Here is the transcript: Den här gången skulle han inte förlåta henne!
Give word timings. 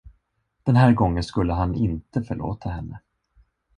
Den 0.65 0.75
här 0.75 0.93
gången 0.93 1.23
skulle 1.23 1.53
han 1.53 1.75
inte 1.75 2.23
förlåta 2.23 2.69
henne! 2.69 2.99